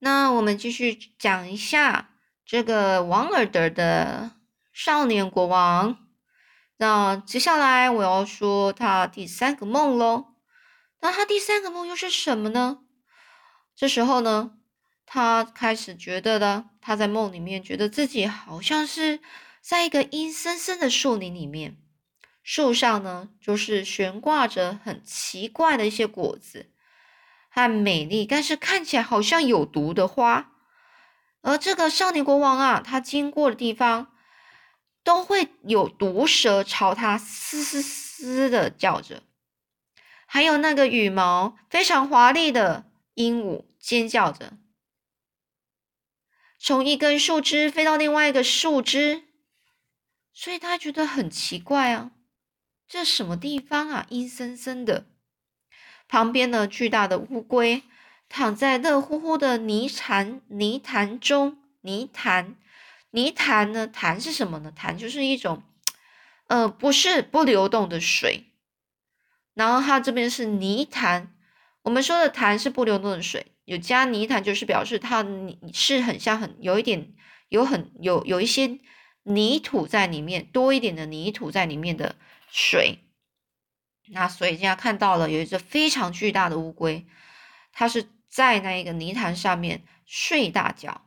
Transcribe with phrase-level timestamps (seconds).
[0.00, 2.10] 那我们继续讲一下
[2.46, 4.32] 这个王尔德的
[4.72, 5.98] 少年国王。
[6.76, 10.34] 那接下来我要说他第三个梦喽。
[11.00, 12.78] 那他第三个梦又是什么呢？
[13.74, 14.52] 这时候呢，
[15.06, 19.20] 他开始觉得呢，他在梦里面觉得自己好像是
[19.60, 21.76] 在一个阴森森的树林里面，
[22.42, 26.70] 树上呢就是悬挂着很奇怪的一些果子。
[27.48, 30.52] 和美丽，但是看起来好像有毒的花，
[31.40, 34.12] 而这个少年国王啊，他经过的地方
[35.02, 39.22] 都会有毒蛇朝他嘶嘶嘶的叫着，
[40.26, 44.52] 还有那个羽毛非常华丽的鹦鹉尖叫着，
[46.58, 49.24] 从一根树枝飞到另外一个树枝，
[50.32, 52.10] 所以他觉得很奇怪啊，
[52.86, 55.06] 这什么地方啊，阴森森的。
[56.08, 57.82] 旁边的巨大的乌龟
[58.28, 62.56] 躺在热乎乎的泥潭泥潭中，泥潭
[63.10, 63.86] 泥潭呢？
[63.86, 64.72] 潭是什么呢？
[64.74, 65.62] 潭就是一种，
[66.48, 68.46] 呃，不是不流动的水。
[69.54, 71.32] 然后它这边是泥潭，
[71.82, 75.26] 我们说的潭是不流动的水，有加泥潭就是表示它
[75.72, 77.12] 是很像很有一点
[77.48, 78.78] 有很有有一些
[79.24, 82.16] 泥土在里面，多一点的泥土在里面的
[82.50, 82.98] 水。
[84.10, 87.06] 那所以现在看到了有一只非常巨大的乌龟，
[87.72, 91.06] 它是在那一个泥潭上面睡大觉，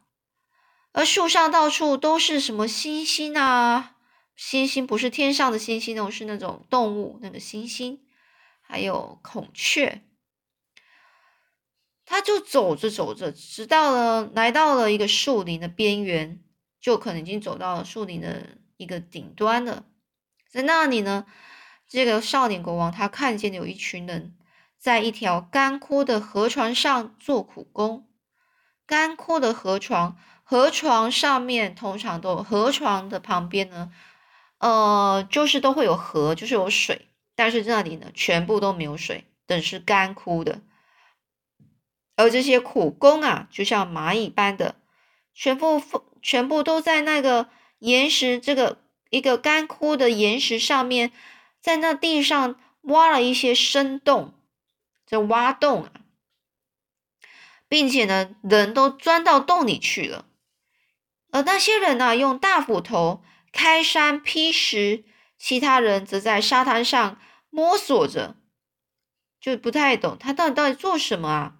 [0.91, 3.95] 而树上到处都是什么星星啊？
[4.35, 8.01] 星星不是天上的星星哦，是那种动物那个星星，
[8.61, 10.03] 还有孔雀。
[12.05, 16.43] 他就走着走着，直到了来到了一个树林的边缘，
[16.79, 19.85] 就可能已经走到了树林的一个顶端了，
[20.49, 21.25] 在那里呢。
[21.91, 24.33] 这个少年国王他看见有一群人
[24.79, 28.07] 在一条干枯的河床上做苦工。
[28.87, 33.91] 干枯的河床，河床上面通常都河床的旁边呢，
[34.59, 40.61] 呃，就是都会有河，就是有水，但是这里呢，全部都没有水，等是干枯的。
[42.15, 44.75] 而这些苦工啊，就像蚂蚁般的，
[45.33, 45.81] 全部
[46.21, 47.49] 全部都在那个
[47.79, 48.77] 岩石这个
[49.09, 51.11] 一个干枯的岩石上面。
[51.61, 54.33] 在那地上挖了一些深洞，
[55.05, 55.91] 这挖洞啊，
[57.67, 60.25] 并且呢，人都钻到洞里去了。
[61.31, 65.05] 而那些人呢，用大斧头开山劈石，
[65.37, 68.35] 其他人则在沙滩上摸索着，
[69.39, 71.57] 就不太懂他到底到底做什么啊。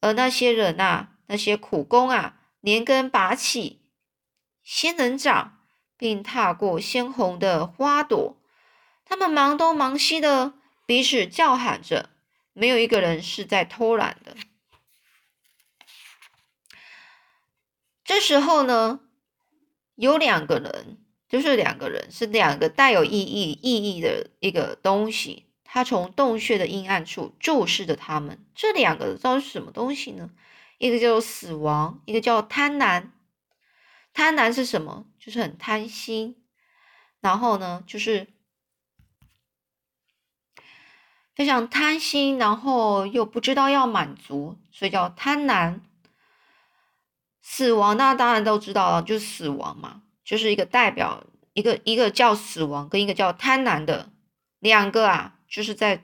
[0.00, 3.80] 而那些人呐，那些苦工啊，连根拔起
[4.62, 5.58] 仙人掌，
[5.96, 8.36] 并踏过鲜红的花朵。
[9.08, 12.10] 他们忙东忙西的，彼此叫喊着，
[12.52, 14.36] 没有一个人是在偷懒的。
[18.04, 18.98] 这时候呢，
[19.94, 25.46] 有两个人，就是两个人，是两个带有意义意义的一个东西。
[25.62, 28.44] 他从洞穴的阴暗处注视着他们。
[28.56, 30.30] 这两个知道是什么东西呢？
[30.78, 33.10] 一个叫死亡，一个叫贪婪。
[34.12, 35.06] 贪婪是什么？
[35.18, 36.44] 就是很贪心。
[37.20, 38.26] 然后呢，就是。
[41.36, 45.80] 非常贪心，然后又不知道要满足，所以叫贪婪。
[47.42, 54.10] 死亡，那当然都知道了，就是死亡嘛，就是一个代表一个一个叫死亡，跟一个叫贪婪的
[54.58, 56.02] 两个啊，就是在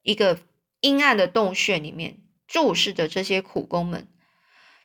[0.00, 0.38] 一个
[0.80, 4.08] 阴暗的洞穴里面注视着这些苦工们。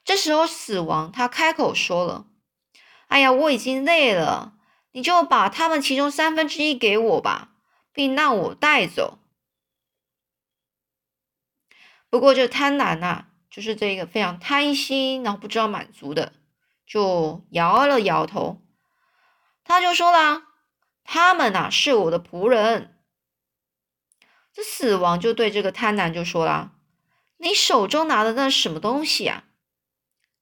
[0.04, 2.28] 这时候，死亡他开口说了
[3.08, 4.54] ：“哎呀，我已经累了，
[4.92, 7.52] 你就把他们其中三分之一给我吧，
[7.94, 9.20] 并让我带走。”
[12.10, 16.32] 不过，这贪婪呐，就是这个非常贪心，然后不知道满足的，
[16.86, 18.62] 就摇了摇头。
[19.66, 20.44] 他就说啦
[21.04, 22.98] ：“他们呐，是我的仆人。”
[24.54, 26.72] 这死亡就对这个贪婪就说啦
[27.38, 29.44] ：“你手中拿的那什么东西啊？”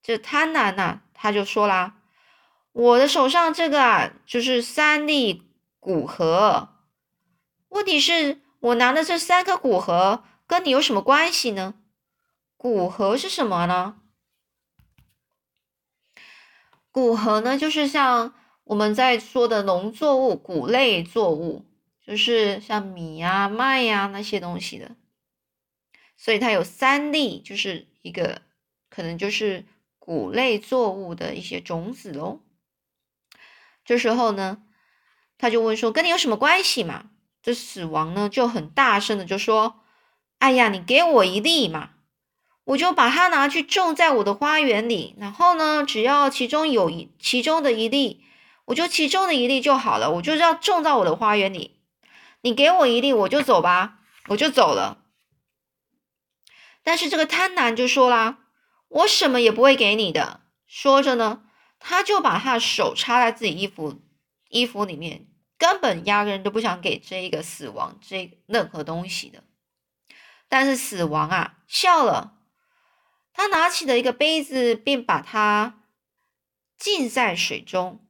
[0.04, 1.98] 这贪婪呐，他就说啦
[2.72, 5.42] ：“我的手上这个啊，就是三粒
[5.80, 6.70] 骨盒。
[7.70, 11.74] 问题是，我拿的这三颗骨盒。”跟你有什么关系呢？
[12.56, 14.02] 古核是什么呢？
[16.92, 18.34] 古核呢，就是像
[18.64, 21.66] 我们在说的农作物、谷类作物，
[22.06, 24.96] 就是像米呀、麦呀那些东西的。
[26.16, 28.44] 所以它有三粒，就是一个
[28.90, 29.66] 可能就是
[30.00, 32.42] 谷类作物的一些种子喽。
[33.84, 34.64] 这时候呢，
[35.38, 37.10] 他就问说：“跟你有什么关系嘛？”
[37.42, 39.82] 这死亡呢就很大声的就说。
[40.46, 41.90] 哎呀，你给我一粒嘛！
[42.66, 48.24] 我就把它拿去种在我的花园里，然后呢，只要其中有一其中的一粒，
[48.66, 51.80] 我就其中的一粒就好了，我就要种到我的花园里。
[52.42, 55.00] 你给我一粒，我就走吧，我就走了。
[56.84, 58.38] 但是这个贪婪就说啦，
[58.90, 60.42] 我什么也不会给你的。
[60.68, 61.42] 说着呢，
[61.80, 64.00] 他就把他的手插在自己衣服
[64.50, 65.26] 衣服里面，
[65.58, 69.42] 根本压根都不想给这一个死亡这任何东西的。
[70.48, 72.38] 但是死亡啊笑了，
[73.34, 75.84] 他拿起了一个杯子，并把它
[76.78, 78.08] 浸在水中。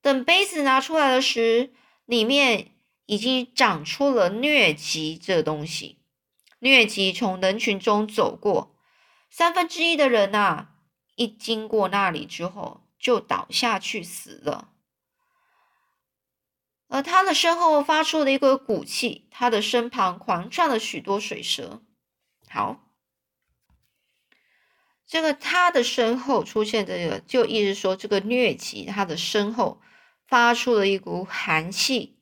[0.00, 1.72] 等杯子拿出来的时，
[2.04, 2.72] 里面
[3.06, 5.98] 已经长出了疟疾这东西。
[6.60, 8.76] 疟疾从人群中走过，
[9.30, 10.68] 三分之一的人呐，
[11.16, 14.72] 一经过那里之后就倒下去死了。
[16.88, 21.82] 而他的身后发出了一个鼓气，他的身旁狂窜了许多水蛇。
[22.48, 22.90] 好，
[25.06, 29.80] 这个他的身后出现这个，就意思说这个疟疾他的身后
[30.26, 32.18] 发出了一股寒气。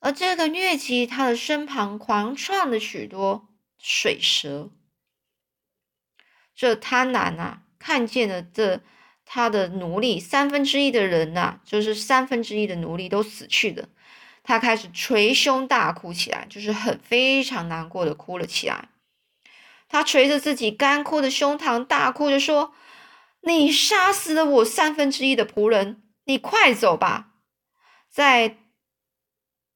[0.00, 3.48] 而这个疟疾，他的身旁狂窜了许多
[3.78, 4.70] 水蛇。
[6.54, 8.82] 这贪婪啊，看见了这
[9.30, 13.86] 他的奴隶三分之一的人呐，就是三分之一的奴隶都死去了。
[14.42, 18.88] 他开始捶胸大哭起来，就是很非常难过的哭了起来。
[19.86, 22.72] 他捶着自己干枯的胸膛，大哭着说
[23.44, 27.34] ：“你杀死了我三分之一的仆人，你快走吧！”
[28.08, 28.56] 在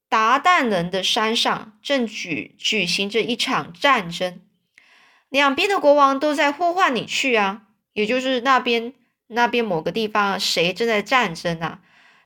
[0.09, 4.41] 达旦人的山上正举举行着一场战争，
[5.29, 8.95] 两边的国王都在呼唤你去啊，也就是那边
[9.33, 11.81] 那边某个地方谁正在战争啊，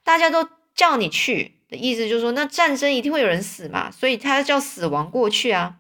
[0.05, 5.77] 大家都叫你去的意思就是说，那战争一定会有人死嘛，所以他叫死亡过去啊。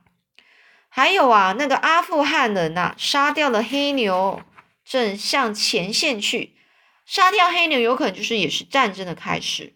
[0.88, 4.43] 还有啊，那个阿富汗人呐，杀掉了黑牛，
[4.84, 6.56] 正向前线去，
[7.05, 9.75] 杀掉黑牛有可能就是也是战争的开始，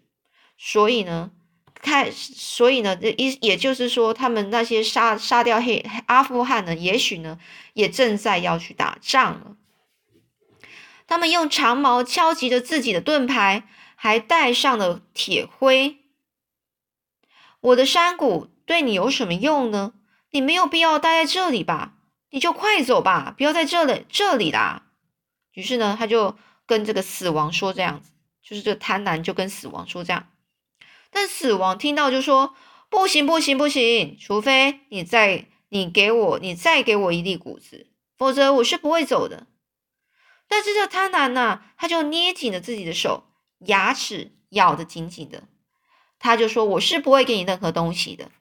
[0.57, 1.31] 所以呢。
[1.83, 7.39] 开，所以呢，这一也就是说，他们那些杀杀掉黑阿富汗呢，也许呢，
[7.73, 9.57] 也正在要去打仗了。
[11.11, 13.67] 他们用长矛敲击着自己的盾牌，
[13.97, 15.99] 还带上了铁盔。
[17.61, 19.95] 我的山谷对你有什么用呢？
[20.31, 21.95] 你没有必要待在这里吧？
[22.31, 24.85] 你就快走吧，不要在这里这里啦。
[25.53, 30.29] 于是呢，他就跟这个死亡说这样子，就是这贪婪就跟死亡说这样。
[31.11, 32.55] 但死亡听到就说
[32.89, 34.17] ：“不行，不行，不行！
[34.21, 39.49] 除非你再你给我，你再给我一粒谷子，否则我是不会走的。”
[40.51, 43.23] 但是这贪婪呢，他就捏紧了自己的手，
[43.61, 45.45] 牙齿咬得紧紧的。
[46.19, 48.33] 他就说：“我是不会给你任何东西的。”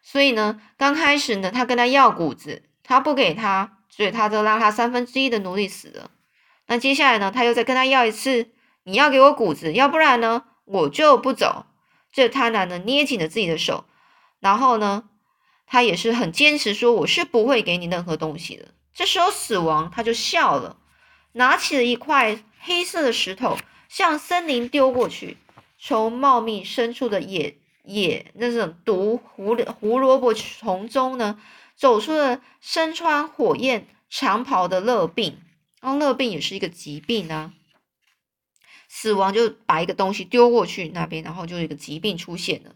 [0.00, 6.12] 所以呢，刚开始呢，他跟他要谷子，他不给他，所以他就让他三分之一的奴隶死了。
[6.68, 8.52] 那接下来呢，他又再跟他要一次
[8.84, 11.66] ：“你要给我谷子，要不然呢？”我就不走。
[12.12, 13.84] 这贪婪呢，捏紧了自己的手，
[14.38, 15.10] 然后呢，
[15.66, 20.76] 他也是很坚持说：“我是不会给你任何东西的。”这时候，死亡他就笑了，
[21.32, 23.56] 拿起了一块黑色的石头，
[23.88, 25.38] 向森林丢过去。
[25.78, 31.40] 从茂密深处的野野那种毒胡胡萝卜丛中呢，
[31.74, 35.40] 走出了身穿火焰长袍的乐病。
[35.80, 37.52] 然后，乐病也是一个疾病啊。
[38.88, 42.74] 死亡就把一个东西丢过去那边，然后就有一个疾病出现了。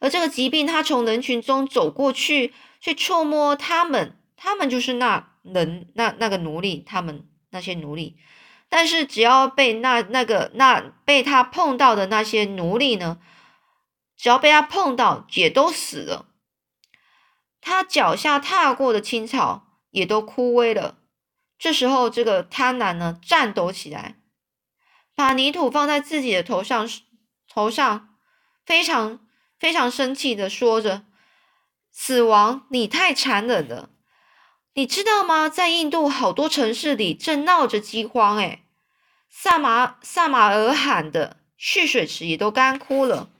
[0.00, 8.18] 而这个疾病，他从人群中走过去，去触摸他们，他们就是那人那那个奴隶，他们那些奴隶。
[8.68, 13.18] 但是只要被那那个那被他碰到的那些奴隶呢，
[14.18, 16.26] 只要被他碰到，也都死了。
[17.62, 20.98] 他脚下踏过的青草也都枯萎了。
[21.58, 24.16] 这时候，这个贪婪呢，颤抖起来。
[25.14, 26.86] 把泥土放在自己的头上，
[27.48, 28.14] 头上
[28.66, 29.26] 非常
[29.58, 31.06] 非常生气的说着
[31.90, 33.88] ：“死亡，你太残忍了！
[34.76, 35.48] 你知道吗？
[35.48, 38.64] 在印度好多城市里正闹着饥荒，诶
[39.28, 43.30] 萨马萨马尔罕的蓄水池也都干枯了。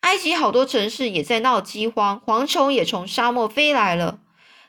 [0.00, 4.18] 埃及好多城市也在闹饥荒，蝗虫也从沙漠飞来了。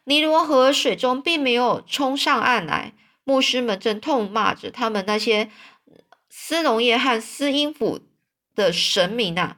[0.04, 5.50] 尼罗河水中并没有冲上岸来，牧师们正痛骂着他们那些。”
[6.30, 8.02] 斯农业和斯音府
[8.54, 9.58] 的神明啊，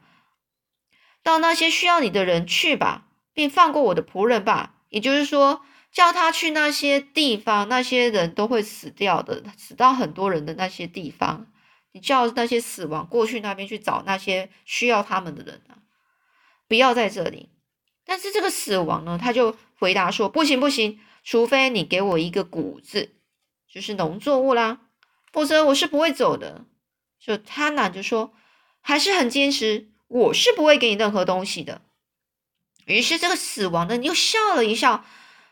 [1.22, 4.76] 到那些需要你的人去吧，并放过我的仆人吧。
[4.88, 11.48] 也就是说，叫他去那些地方，那些人都会死掉的，死到很多人的那些地方。
[11.92, 15.82] 你叫那些死亡过去那边去找那些需要他们的人啊，
[16.68, 17.50] 不要在这里。
[18.06, 23.16] 但是这个死亡呢，他就回答说：不行不行，除非你给我一个谷子，
[23.68, 24.82] 就是农作物啦，
[25.32, 26.66] 否则我是不会走的。”
[27.20, 28.34] 就贪婪就说，
[28.80, 31.82] 还是很坚持，我是不会给你任何东西的。
[32.86, 35.04] 于是这个死亡的又笑了一笑，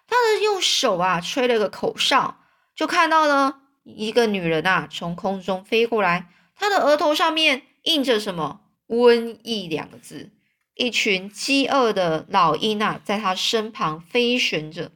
[0.07, 2.39] 他的用手啊吹了个口哨，
[2.75, 10.31] 就看到了一个女人啊从空中飞过来，她的额头上面印着什么“瘟疫”两个字，
[10.75, 14.91] 一群饥饿的老鹰啊在她身旁飞旋着，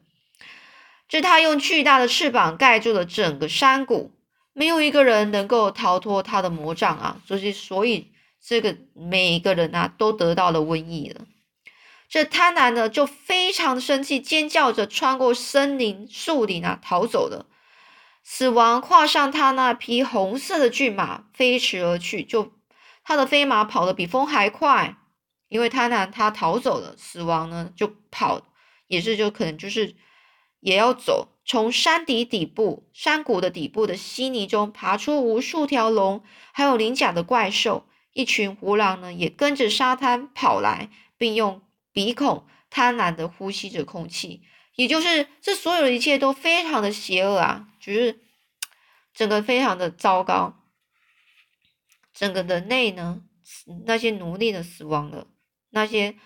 [1.07, 4.11] 这他用巨大的翅膀盖住了整个山谷。
[4.53, 7.21] 没有一个人能够逃脱他的魔掌啊！
[7.25, 8.11] 所以，所以
[8.43, 11.21] 这个每一个人啊都得到了瘟疫了。
[12.11, 17.45] 这贪婪的就非常的生气，尖叫着穿过森林树林啊逃走了。
[18.21, 22.21] 死亡跨上他那匹红色的骏马，飞驰而去。
[22.21, 22.51] 就
[23.05, 24.97] 他的飞马跑得比风还快，
[25.47, 28.41] 因为贪婪他逃走了，死亡呢就跑，
[28.87, 29.95] 也是就可能就是
[30.59, 31.29] 也要走。
[31.45, 37.87] 从山底底部、山谷的底部的稀泥中爬出无数条龙，还有鳞甲的怪兽。
[38.11, 41.61] 一群狐狼呢，也跟着沙滩跑来，并用
[41.91, 44.43] 鼻孔贪婪的呼吸着空气。
[44.75, 48.21] 也就是这所有的一切都非常的邪恶啊，就是
[49.13, 50.57] 整个非常的糟糕。
[52.13, 53.23] 整个人类呢，
[53.85, 55.27] 那些奴隶的死亡了，
[55.69, 56.17] 那些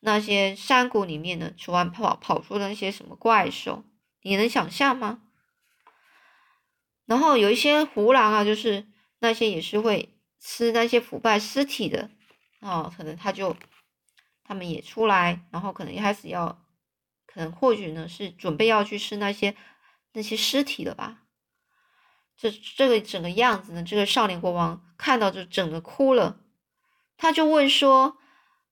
[0.00, 3.84] 那些山谷里面呢，突然跑跑出了那些什么怪兽。
[4.22, 5.22] 你能想象吗？
[7.06, 8.86] 然后有一些胡狼啊，就是
[9.20, 12.10] 那些也是会吃那些腐败尸体的
[12.60, 13.56] 啊，可能他就
[14.44, 16.62] 他们也出来，然后可能一开始要，
[17.26, 19.56] 可能或许呢是准备要去吃那些
[20.12, 21.22] 那些尸体了吧？
[22.36, 26.40] 这这个整个样子呢，这个少年国王看到就整个哭了，
[27.16, 28.18] 他就问说：“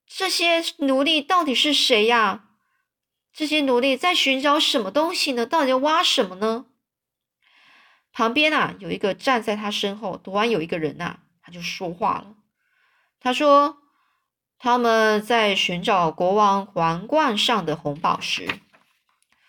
[0.07, 2.49] 这些奴隶到底是谁呀？”
[3.33, 5.47] 这些奴隶在寻找什么东西呢？
[5.47, 6.67] 到底要挖什么呢？
[8.13, 12.35] 旁边啊，有一个站在他身后，突然有一个人呐，他就说话了。
[13.21, 13.79] 他说
[14.63, 18.61] ：“他们在寻找国王皇冠上的红宝石。”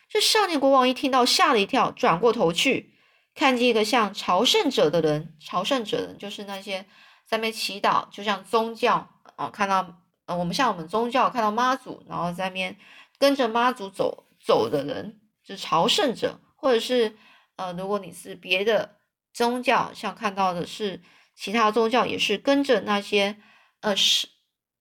[0.10, 2.96] 这少年国王一听到，吓了一跳，转过头去，
[3.36, 5.36] 看见一个像朝圣者的人。
[5.40, 6.88] 朝圣者人就是那些
[7.28, 12.76] 在那边祈祷，就像宗教啊，看到呃，我们像我们宗教看到妈祖，然后在那边。
[13.20, 17.16] 跟着妈祖走走的人，就是朝圣者，或者是
[17.56, 18.98] 呃，如果你是别的
[19.32, 21.00] 宗教，像看到的是
[21.34, 23.38] 其他宗教，也是跟着那些
[23.80, 24.28] 呃是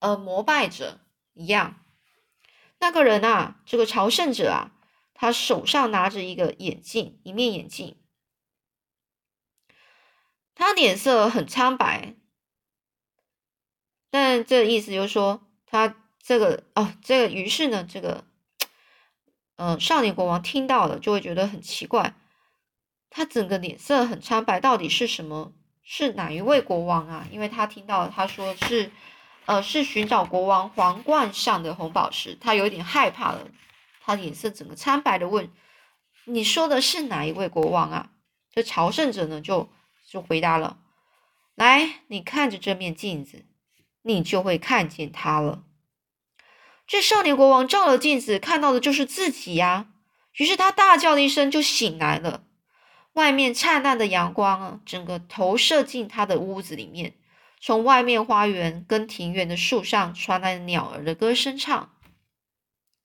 [0.03, 1.01] 呃膜拜者
[1.33, 1.83] 一样。
[2.79, 4.73] 那个人啊，这个朝圣者啊，
[5.15, 7.97] 他手上拿着一个眼镜，一面眼镜，
[10.55, 12.17] 他脸色很苍白，
[14.11, 18.25] 但这意思就是说，他这个哦，这个于是呢，这个。
[19.57, 22.15] 嗯，少年国王听到了就会觉得很奇怪，
[23.11, 25.53] 他整个脸色很苍白，到底是什么？
[25.85, 27.29] 是哪一位国王啊？
[27.31, 28.91] 因为他听到他说是，
[29.45, 33.49] 呃，是寻找国王皇冠上的红宝石，他有点害怕了，
[34.01, 35.51] 他脸色整个苍白的问
[36.27, 38.11] ：“你说的是哪一位国王啊？”
[38.55, 39.69] 这朝圣者呢就
[40.07, 40.79] 就回答了
[41.57, 43.45] ：“来，你看着这面镜子，
[44.03, 45.65] 你就会看见他了。”
[46.87, 49.89] 这少年国王照了镜子，看到的就是自己呀。
[50.37, 52.45] 于是他大叫了一声，就醒来了。
[53.15, 57.15] 外面灿烂的阳光啊，整个投射进他的屋子里面。
[57.65, 61.95] 从外面花园跟庭院的树上传来鸟儿的歌声唱，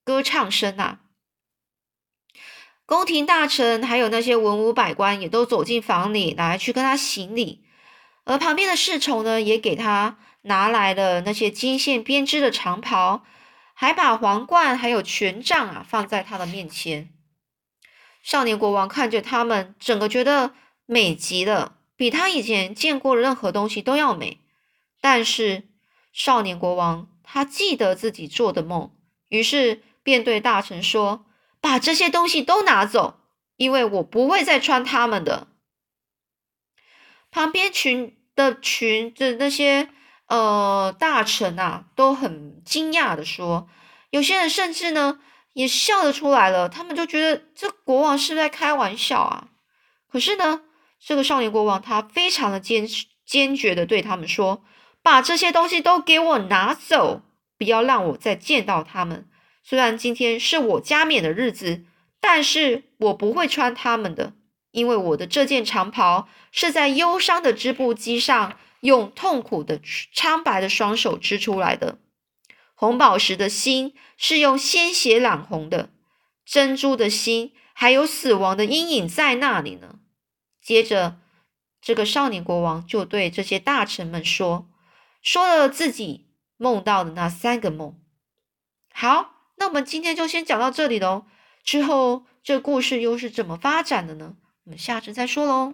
[0.04, 1.02] 歌唱声啊。
[2.88, 7.66] 宫廷大臣还有那些文武百官也都走进房里来去跟他行礼，
[8.24, 13.24] 而旁边的侍从呢，也给他拿来了那些金线编织的长袍。
[13.80, 17.12] 还把皇冠还有权杖啊放在他的面前。
[18.24, 20.56] 少年国王看着他们，整个觉得
[20.88, 24.42] 美极了，比他以前见过的任何东西都要美。
[25.02, 25.68] 但是
[26.12, 28.92] 少年国王他记得自己做的梦，
[29.30, 31.26] 于是便对大臣说
[31.62, 33.20] ：“把这些东西都拿走，
[33.56, 35.48] 因为我不会再穿他们的。”
[37.32, 39.90] 旁边群的群的那些。
[40.30, 43.70] 呃，大臣啊，都很惊讶的说，
[44.10, 45.22] 有些人甚至呢
[45.54, 46.68] 也笑得出来了。
[46.68, 49.48] 他们就觉得这国王是在开玩笑啊。
[50.10, 50.64] 可是呢，
[51.00, 52.86] 这个少年国王他非常的坚
[53.26, 54.66] 坚决的对他们说
[55.08, 57.22] ：“把这些东西都给我拿走，
[57.58, 59.26] 不要让我再见到他们。
[59.64, 61.86] 虽然今天是我加冕的日子，
[62.20, 64.34] 但是我不会穿他们的，
[64.72, 69.82] 因为我的这件长袍是在忧伤的织布机上。”用痛苦的
[70.14, 71.98] 苍白的双手织出来的
[72.76, 75.90] 红宝石的心是用鲜血染红的，
[76.46, 79.96] 珍珠的心还有死亡的阴影在那里呢。
[80.62, 81.18] 接着，
[81.82, 84.68] 这个少年国王就对这些大臣们说，
[85.28, 88.00] 说了自己梦到的那三个梦。
[88.94, 91.26] 好，那我们今天就先讲到这里喽。
[91.66, 94.38] 之后这故事又是怎么发展的呢？
[94.64, 95.74] 我们下次再说喽。